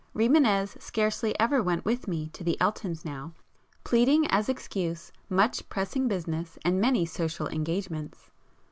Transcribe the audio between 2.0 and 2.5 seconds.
me to